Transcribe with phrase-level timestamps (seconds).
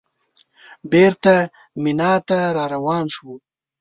[0.91, 1.33] بېرته
[1.83, 3.35] مینا ته راروان شوو.